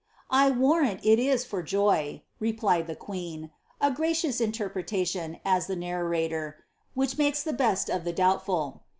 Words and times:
^ 0.01 0.03
I 0.31 0.49
warrant 0.49 1.01
it 1.03 1.19
is 1.19 1.45
for 1.45 1.61
joy," 1.61 2.23
replied 2.39 2.87
the 2.87 2.95
queen. 2.95 3.51
"A 3.79 3.91
gracious 3.91 4.41
interpreta 4.41 5.05
tion," 5.05 5.39
adds 5.45 5.67
the 5.67 5.75
narrator, 5.75 6.55
^ 6.61 6.63
which 6.95 7.19
makes 7.19 7.43
the 7.43 7.53
best 7.53 7.87
of 7.87 8.03
the 8.03 8.11
doubtful." 8.13 8.81